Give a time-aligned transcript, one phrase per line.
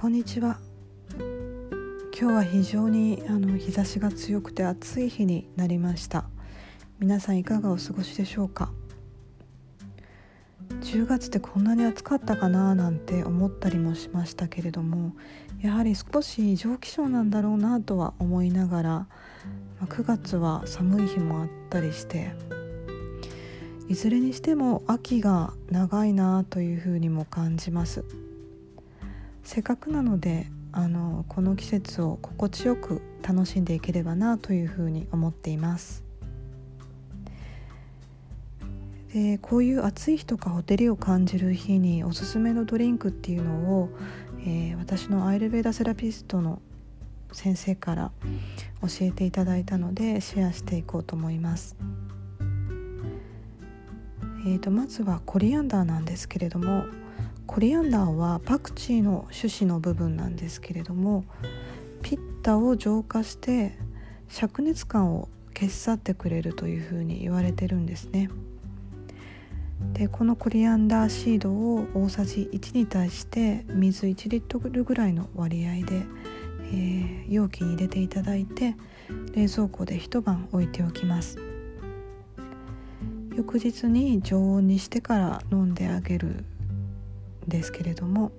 [0.00, 0.58] こんにちは。
[2.18, 6.24] 今日は非常にあの日差しが強くて暑い日になりました。
[6.98, 8.72] 皆さんいかがお過ごしでしょうか
[10.80, 15.12] ？10月ってこんなに暑かったかななんて思ったりもしましたけれども
[15.60, 19.06] やはり少し異常気象なんだろうなとは思いながら
[19.84, 22.32] 9月は寒い日もあったりして
[23.86, 28.02] いずれにしても秋が長いなというふうにも感じます。
[29.52, 36.04] せっかくなのであのこの季節を心地よく楽しんでいければなというふうに思っています
[39.12, 43.88] でこういう暑い日とかほてりを感じる日におすすめのドリンクっていうのを、
[44.42, 46.62] えー、私のアイルベーダセラピストの
[47.32, 48.12] 先生から
[48.82, 51.76] 教えていただいたのでシェアしていこうと思います。
[54.46, 56.84] えーと、まずはコリアンダーなんですけれども
[57.50, 61.24] コリアンダーはパクチーの種子の部分なんですけれども
[62.00, 63.76] ピッタを浄化して
[64.28, 68.30] 灼熱感を消し去ってくれるというふうに言われてるんですね。
[69.94, 76.04] でこのコリアンダーシードを大さじ1に対して水1リットルぐらいの割合で、
[76.72, 78.76] えー、容器に入れていただいて
[79.34, 81.36] 冷蔵庫で一晩置いておきます。
[83.36, 86.44] 翌日に常温にしてから飲んであげる
[87.50, 88.32] ですけれども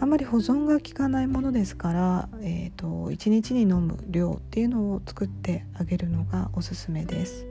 [0.00, 7.46] あまり保存が効かないものですから、えーと、1日に飲む量っていうのを作ってあげるのがおすすめです。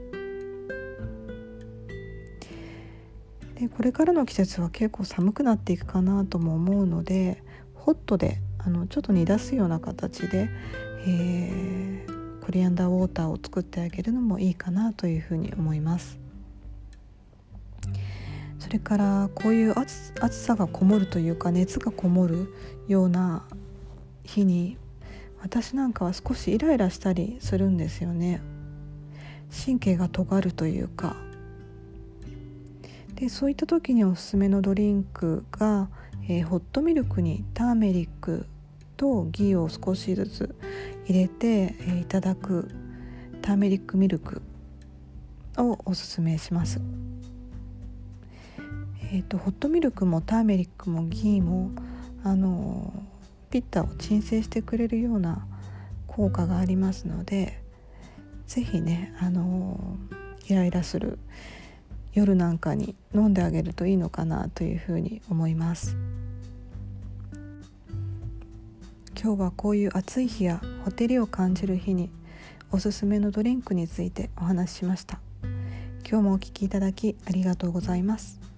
[3.56, 7.44] でこれからの季節は結構寒くなっていくかなとも思うので
[7.76, 10.50] ホットであのちょっと煮出すような形で、
[11.06, 16.20] えーコリアンダーウォーターを作ってあげるのもいいかなというふうに思います
[18.72, 22.54] れからこういう暑さがこもるというか熱がこもる
[22.88, 23.44] ような
[24.24, 24.78] 日に
[25.42, 28.42] 私なんかは少しイライラしたりするんですよね
[29.66, 31.16] 神経が尖るというか
[33.16, 35.90] でそういった時におすすめのドリンクが、
[36.28, 38.48] えー、ホットミルクにターメリック
[38.98, 40.56] とギーを少しずつ
[41.06, 42.70] 入れて、えいただく
[43.42, 44.42] ターメリックミルク
[45.58, 46.80] をおすすめします。
[49.14, 51.72] えーと、ホットミルクもターメリックもギーも
[52.24, 52.94] あの
[53.50, 55.46] ピッタを鎮静してくれるような
[56.08, 57.62] 効果がありますので
[58.48, 59.98] 是非ねあの
[60.48, 61.20] イライラする
[62.14, 65.98] 夜なんかに飲んであげるといいのかなというふうに思います。
[69.22, 72.10] 今日はこういう暑い日やほてりを感じる日に
[72.72, 75.20] おすすめのドリンクについてお話ししました
[76.10, 78.51] 今日もお聴きいただきありがとうございます